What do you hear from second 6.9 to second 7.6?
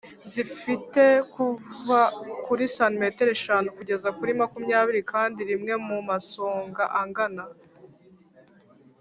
angana